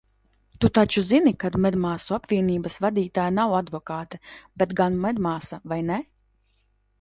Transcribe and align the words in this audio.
Tu 0.63 0.69
taču 0.75 1.01
zini, 1.09 1.33
ka 1.43 1.51
medmāsu 1.65 2.15
apvienības 2.17 2.77
vadītāja 2.85 3.35
nav 3.41 3.53
advokāte, 3.59 4.21
bet 4.63 4.75
gan 4.81 4.99
medmāsa, 5.05 5.61
vai 5.75 5.79
ne? 5.93 6.01